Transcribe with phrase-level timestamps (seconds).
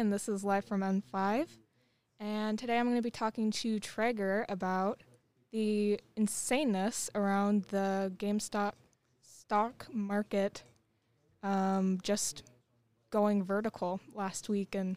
[0.00, 1.46] and this is live from N5.
[2.18, 5.02] And today I'm going to be talking to Traeger about
[5.52, 8.72] the insaneness around the GameStop
[9.20, 10.62] stock market
[11.42, 12.44] um, just
[13.10, 14.96] going vertical last week and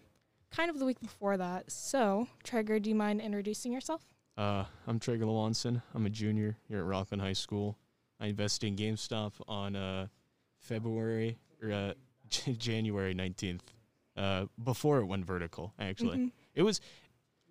[0.52, 1.70] kind of the week before that.
[1.70, 4.06] So, Traeger, do you mind introducing yourself?
[4.38, 5.82] Uh, I'm Traeger Lewanson.
[5.94, 7.77] I'm a junior here at Rockland High School.
[8.22, 10.08] I invested in GameStop on uh,
[10.60, 11.94] February or uh,
[12.58, 13.60] January 19th.
[14.16, 16.31] Uh, before it went vertical, actually, Mhm.
[16.54, 16.80] it was.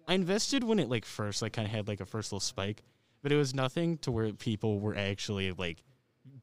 [0.06, 2.82] I invested when it like first like kind of had like a first little spike,
[3.22, 5.82] but it was nothing to where people were actually like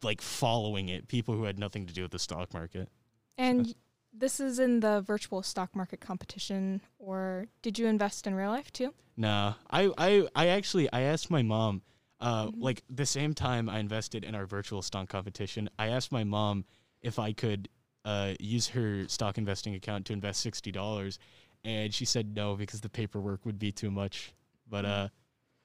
[0.04, 1.08] like following it.
[1.08, 2.90] People who had nothing to do with the stock market.
[3.38, 3.74] And y-
[4.12, 8.72] this is in the virtual stock market competition, or did you invest in real life
[8.74, 8.94] too?
[9.16, 11.82] No, I, I, I actually I asked my mom,
[12.20, 12.54] uh, Mhm.
[12.58, 15.70] like the same time I invested in our virtual stock competition.
[15.80, 16.66] I asked my mom
[17.02, 17.70] if I could
[18.06, 21.20] uh, use her stock investing account to invest sixty dollars,
[21.64, 24.34] and she said no because the paperwork would be too much.
[24.70, 25.06] But Mm.
[25.06, 25.10] uh,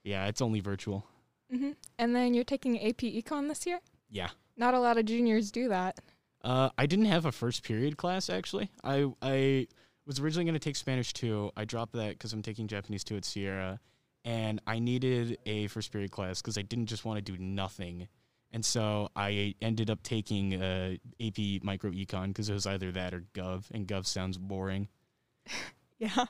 [0.03, 1.07] yeah, it's only virtual.
[1.53, 1.73] Mm-hmm.
[1.99, 3.81] And then you're taking AP Econ this year?
[4.11, 4.31] Yeah.
[4.57, 5.99] Not a lot of juniors do that.
[6.43, 8.71] Uh, I didn't have a first period class actually.
[8.83, 9.67] I I
[10.07, 11.51] was originally going to take Spanish two.
[11.57, 13.81] I dropped that because I'm taking Japanese two at Sierra,
[14.25, 18.09] and I needed a first period class because I didn't just want to do nothing,
[18.55, 23.13] and so I ended up taking uh, AP Micro Econ because it was either that
[23.13, 24.89] or Gov, and Gov sounds boring.
[25.97, 26.25] Yeah.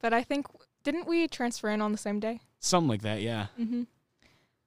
[0.00, 0.46] But I think,
[0.82, 2.40] didn't we transfer in on the same day?
[2.60, 3.48] Something like that, yeah.
[3.60, 3.82] Mm-hmm.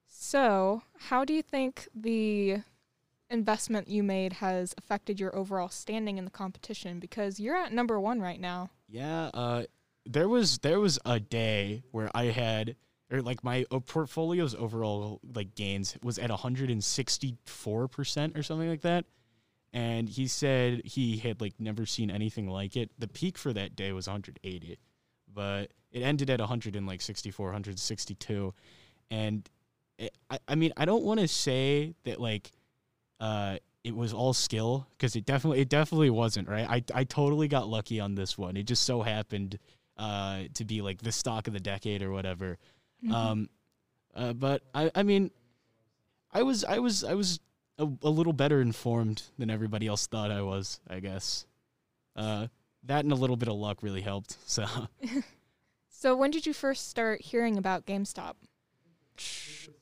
[0.06, 2.58] So, how do you think the
[3.28, 7.00] investment you made has affected your overall standing in the competition?
[7.00, 8.70] Because you're at number one right now.
[8.88, 9.64] Yeah, uh,
[10.06, 12.76] there was there was a day where I had
[13.10, 18.82] or like my uh, portfolio's overall like gains was at 164 percent or something like
[18.82, 19.04] that,
[19.72, 22.90] and he said he had like never seen anything like it.
[22.98, 24.78] The peak for that day was 180,
[25.32, 28.54] but it ended at one hundred and 164, 162,
[29.10, 29.48] and
[29.98, 32.52] it, I I mean I don't want to say that like
[33.18, 36.66] uh it was all skill because it definitely it definitely wasn't right.
[36.68, 38.56] I I totally got lucky on this one.
[38.56, 39.58] It just so happened
[39.96, 42.58] uh to be like the stock of the decade or whatever.
[43.04, 43.14] Mm-hmm.
[43.14, 43.48] Um,
[44.14, 45.30] uh, but I I mean,
[46.32, 47.40] I was I was I was
[47.78, 50.80] a, a little better informed than everybody else thought I was.
[50.88, 51.46] I guess.
[52.16, 52.48] Uh,
[52.84, 54.36] that and a little bit of luck really helped.
[54.46, 54.66] So
[56.00, 58.36] so, when did you first start hearing about GameStop?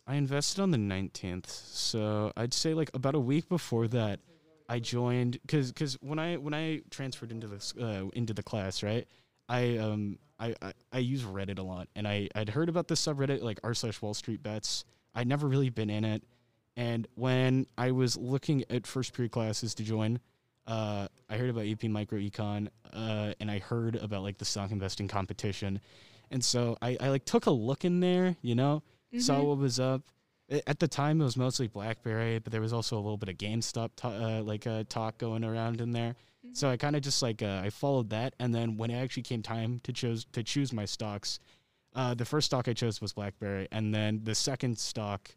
[0.05, 1.47] I invested on the 19th.
[1.47, 4.19] So I'd say like about a week before that,
[4.69, 8.83] I joined because because when I when I transferred into this uh, into the class,
[8.83, 9.07] right?
[9.49, 13.01] I um I, I I use Reddit a lot, and I I'd heard about this
[13.05, 14.85] subreddit like r slash Wall Street Bets.
[15.15, 16.23] I'd never really been in it,
[16.77, 20.21] and when I was looking at first period classes to join,
[20.67, 24.71] uh, I heard about AP Micro Econ, uh, and I heard about like the stock
[24.71, 25.81] investing competition,
[26.31, 28.83] and so I I like took a look in there, you know,
[29.19, 29.45] saw Mhm.
[29.47, 30.03] what was up.
[30.67, 33.37] At the time, it was mostly BlackBerry, but there was also a little bit of
[33.37, 36.17] GameStop ta- uh, like uh, talk going around in there.
[36.53, 39.23] So I kind of just like uh, I followed that, and then when it actually
[39.23, 41.39] came time to choose to choose my stocks,
[41.95, 45.31] uh, the first stock I chose was BlackBerry, and then the second stock,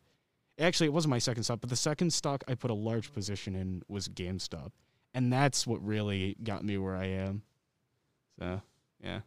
[0.60, 3.56] actually it wasn't my second stock, but the second stock I put a large position
[3.56, 4.72] in was GameStop,
[5.14, 7.44] and that's what really got me where I am.
[8.40, 8.62] So
[9.04, 9.20] yeah.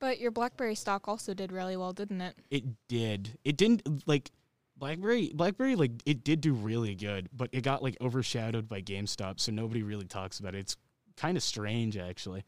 [0.00, 2.34] But your BlackBerry stock also did really well, didn't it?
[2.50, 3.38] It did.
[3.44, 4.30] It didn't like
[4.76, 5.30] BlackBerry.
[5.34, 9.52] BlackBerry like it did do really good, but it got like overshadowed by GameStop, so
[9.52, 10.58] nobody really talks about it.
[10.60, 10.76] It's
[11.20, 12.44] kind of strange, actually.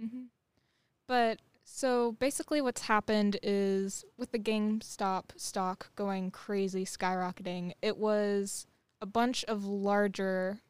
[0.00, 0.24] Mm-hmm.
[1.06, 8.66] But so basically, what's happened is with the GameStop stock going crazy, skyrocketing, it was
[9.00, 10.60] a bunch of larger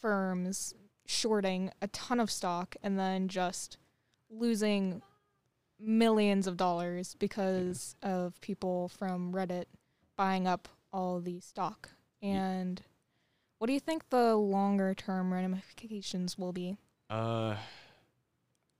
[0.00, 0.74] firms
[1.06, 3.78] shorting a ton of stock and then just
[4.30, 5.00] losing
[5.80, 9.64] millions of dollars because of people from Reddit
[10.16, 11.90] buying up all the stock.
[12.20, 12.82] And
[13.58, 16.76] what do you think the longer term ramifications will be?
[17.10, 17.56] Uh,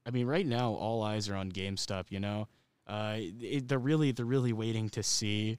[0.07, 2.07] I mean, right now all eyes are on GameStop.
[2.11, 2.49] You know,
[2.87, 5.59] uh, it, they're really they're really waiting to see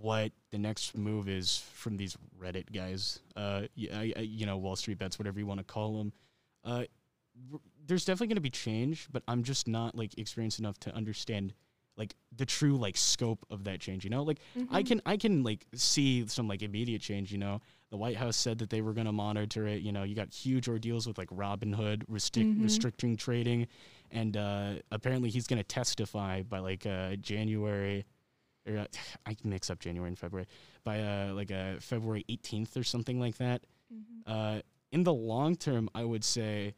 [0.00, 3.20] what the next move is from these Reddit guys.
[3.34, 3.62] Uh,
[3.92, 6.12] I- I- you know, Wall Street bets, whatever you want to call them.
[6.64, 6.84] Uh,
[7.52, 10.94] r- there's definitely going to be change, but I'm just not like experienced enough to
[10.94, 11.54] understand
[11.96, 14.04] like the true like scope of that change.
[14.04, 14.38] You know, like
[14.70, 14.86] I Mhm.
[14.86, 17.32] can I can like see some like immediate change.
[17.32, 19.82] You know, the White House said that they were going to monitor it.
[19.82, 22.62] You know, you got huge ordeals with like Robinhood restric- Mhm.
[22.64, 23.68] restricting trading,
[24.10, 28.04] and uh, apparently he's going to testify by like uh, January.
[28.68, 28.86] Or, uh,
[29.26, 30.48] I mix up January and February
[30.84, 33.62] by uh, like uh, February 18th or something like that.
[33.94, 34.22] Mhm.
[34.26, 34.62] Uh,
[34.92, 36.74] in the long term, I would say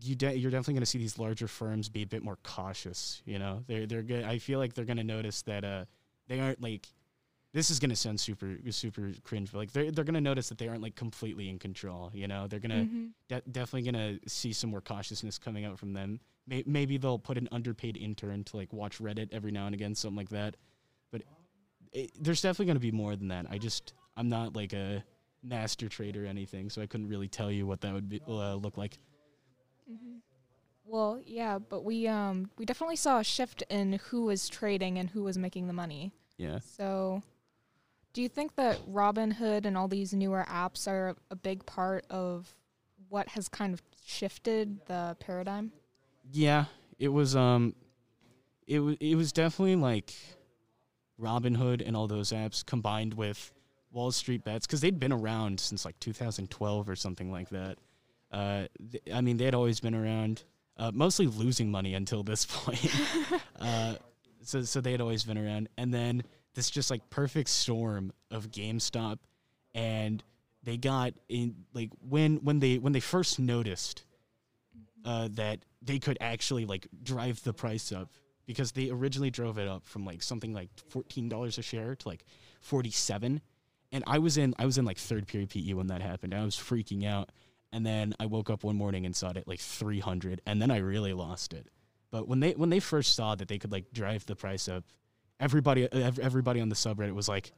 [0.00, 3.22] you de- you're definitely going to see these larger firms be a bit more cautious.
[3.24, 4.24] You know, they're they're good.
[4.24, 5.84] I feel like they're going to notice that uh,
[6.26, 6.88] they aren't like.
[7.54, 10.48] This is going to sound super super cringe, but like they're they're going to notice
[10.48, 12.10] that they aren't like completely in control.
[12.14, 13.10] You know, they're gonna Mhm.
[13.28, 16.18] de- definitely to see some more cautiousness coming out from them.
[16.46, 19.94] May- maybe they'll put an underpaid intern to like watch Reddit every now and again,
[19.94, 20.56] something like that.
[21.10, 21.22] But
[21.92, 23.46] it, there's definitely going to be more than that.
[23.50, 25.04] I just I'm not like a
[25.42, 28.54] master trader or anything, so I couldn't really tell you what that would be, uh,
[28.54, 28.96] look like.
[29.90, 30.20] Mhm.
[30.84, 35.10] Well, yeah, but we um we definitely saw a shift in who was trading and
[35.10, 36.12] who was making the money.
[36.38, 36.58] Yeah.
[36.60, 37.22] So,
[38.12, 42.54] do you think that Robinhood and all these newer apps are a big part of
[43.08, 45.72] what has kind of shifted the paradigm?
[46.30, 46.66] Yeah,
[46.98, 47.74] it was um
[48.66, 50.14] it was it was definitely like
[51.20, 53.52] Robinhood and all those apps combined with
[53.90, 57.78] Wall Street Bets cuz they'd been around since like 2012 or something like that.
[58.30, 60.44] Uh th- I mean, they'd always been around
[60.78, 62.90] uh, mostly losing money until this point.
[63.56, 63.96] uh
[64.42, 66.22] so so they'd always been around and then
[66.54, 69.18] this just like perfect storm of GameStop
[69.74, 70.22] and
[70.62, 74.04] they got in like when when they when they first noticed
[75.04, 78.10] uh, that they could actually like drive the price up
[78.46, 82.08] because they originally drove it up from like something like fourteen dollars a share to
[82.08, 82.24] like
[82.60, 83.40] forty seven,
[83.90, 86.34] and I was in I was in like third period PE when that happened.
[86.34, 87.30] I was freaking out,
[87.72, 90.62] and then I woke up one morning and saw it at like three hundred, and
[90.62, 91.66] then I really lost it.
[92.10, 94.84] But when they when they first saw that they could like drive the price up,
[95.42, 97.52] everybody everybody on the subreddit was like,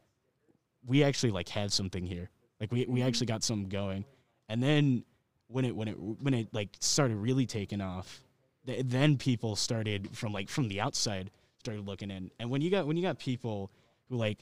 [0.86, 2.31] we actually like had something here.
[2.60, 3.06] Like we we Mhm.
[3.06, 4.04] actually got something going,
[4.48, 5.04] and then
[5.48, 8.25] when it when it when it like started really taking off,
[8.66, 12.70] th- then people started from like from the outside started looking in, and when you
[12.70, 13.70] got when you got people
[14.08, 14.38] who like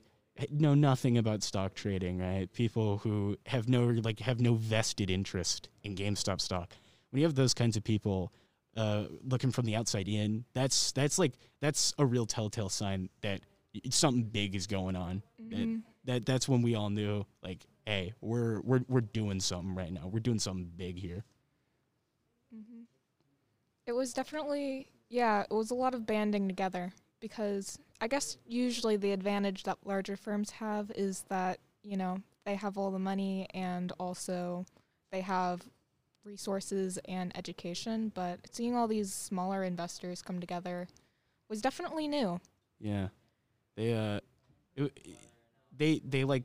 [0.50, 2.50] know nothing about stock trading, right?
[2.52, 6.70] People who have no like have no vested interest in GameStop stock.
[7.10, 8.32] When you have those kinds of people
[8.76, 13.40] uh, looking from the outside in, that's that's like that's a real telltale sign that
[13.90, 15.22] something big is going on.
[15.50, 15.82] That Mhm.
[16.04, 20.08] that that's when we all knew like, hey, we're we're we're doing something right now.
[20.08, 21.24] We're doing something big here.
[22.54, 22.86] Mhm.
[23.86, 28.96] It was definitely, yeah, it was a lot of banding together because I guess usually
[28.96, 33.46] the advantage that larger firms have is that, you know, they have all the money
[33.54, 34.66] and also
[35.10, 35.62] they have
[36.24, 38.12] resources and education.
[38.14, 40.88] But seeing all these smaller investors come together
[41.48, 42.40] was definitely new.
[42.80, 43.08] Yeah,
[43.76, 44.20] they uh,
[44.76, 44.92] it,
[45.76, 46.44] they they like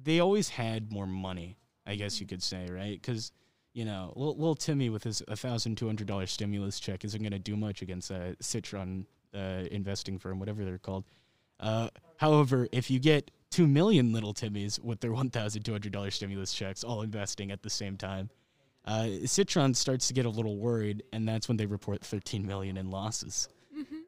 [0.00, 1.56] they always had more money.
[1.86, 3.00] I guess you could say, right?
[3.00, 3.32] Because
[3.74, 7.32] you know, little, little Timmy with his thousand two hundred dollars stimulus check isn't going
[7.32, 11.04] to do much against a Citron uh, investing firm, whatever they're called.
[11.60, 15.92] Uh, however, if you get two million little Timmys with their one thousand two hundred
[15.92, 18.30] dollars stimulus checks all investing at the same time,
[18.84, 22.76] uh, Citron starts to get a little worried, and that's when they report thirteen million
[22.76, 23.48] in losses.
[23.76, 24.00] Mm-hmm.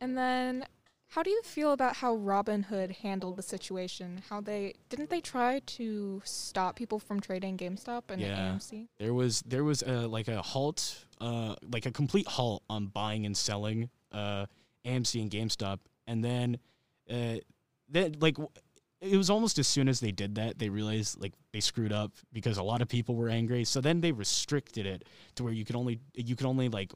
[0.00, 0.64] And then,
[1.08, 4.22] how do you feel about how Robinhood handled the situation?
[4.28, 8.52] How they didn't they try to stop people from trading GameStop and Yeah.
[8.52, 8.88] AMC?
[8.98, 13.24] There was there was a like a halt, uh, like a complete halt on buying
[13.24, 14.46] and selling uh,
[14.84, 16.58] AMC and GameStop, and then
[17.10, 17.36] uh,
[17.88, 18.36] then like
[19.00, 22.12] it was almost as soon as they did that they realized like they screwed up
[22.32, 23.64] because a lot of people were angry.
[23.64, 25.04] So then they restricted it
[25.36, 26.92] to where you could only you could only like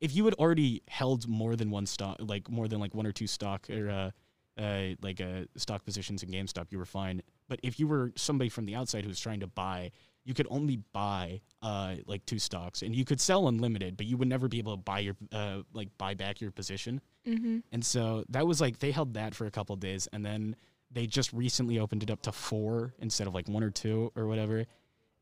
[0.00, 3.12] if you had already held more than one stock, like more than like one or
[3.12, 4.10] two stock or uh,
[4.60, 7.22] uh, like uh, stock positions in GameStop, you were fine.
[7.48, 9.92] But if you were somebody from the outside who was trying to buy,
[10.24, 14.16] you could only buy uh, like two stocks, and you could sell unlimited, but you
[14.16, 17.00] would never be able to buy your uh, like buy back your position.
[17.26, 17.58] Mm-hmm.
[17.72, 20.56] And so that was like they held that for a couple of days, and then
[20.94, 24.26] they just recently opened it up to four instead of like one or two or
[24.26, 24.64] whatever.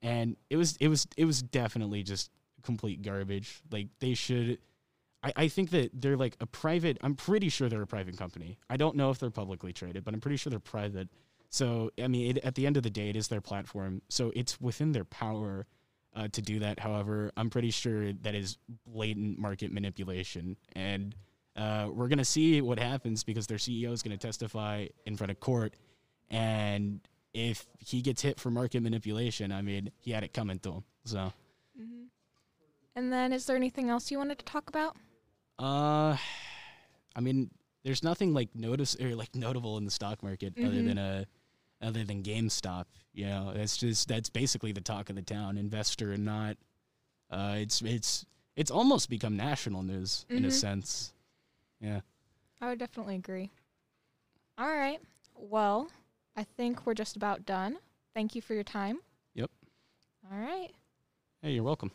[0.02, 2.30] And it was it was it was definitely just
[2.62, 3.62] complete garbage.
[3.70, 4.58] Like they should.
[5.22, 6.98] I, I think that they're like a private.
[7.02, 8.58] I'm pretty sure they're a private company.
[8.68, 11.08] I don't know if they're publicly traded, but I'm pretty sure they're private.
[11.48, 14.02] So I mean, it, at the end of the day, it is their platform.
[14.08, 15.66] So it's within their power
[16.14, 16.78] uh, to do that.
[16.78, 21.14] However, I'm pretty sure that is blatant market manipulation, and
[21.56, 25.40] uh, we're gonna see what happens because their CEO is gonna testify in front of
[25.40, 25.74] court,
[26.30, 27.00] and
[27.34, 30.84] if he gets hit for market manipulation, I mean, he had it coming to him.
[31.04, 31.32] So,
[31.80, 32.04] Mm-hmm.
[32.94, 34.96] And then, is there anything else you wanted to talk about?
[35.58, 36.16] uh,
[37.16, 37.50] I mean,
[37.84, 40.84] there's nothing like notice or like notable in the stock market other Mhm.
[40.86, 41.26] than a.
[41.80, 46.12] Other than GameStop, you know, that's just that's basically the talk of the town, investor
[46.12, 46.56] and not.
[47.28, 50.52] Uh, it's it's it's almost become national news in a Mhm.
[50.52, 51.12] sense.
[51.82, 52.00] Yeah.
[52.60, 53.50] I would definitely agree.
[54.56, 55.00] All right.
[55.36, 55.90] Well,
[56.36, 57.76] I think we're just about done.
[58.14, 59.00] Thank you for your time.
[59.34, 59.50] Yep.
[60.30, 60.70] All right.
[61.42, 61.90] Hey, you're welcome.